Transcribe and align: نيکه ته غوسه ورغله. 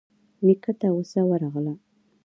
نيکه 0.45 0.71
ته 0.79 0.87
غوسه 0.93 1.21
ورغله. 1.29 1.73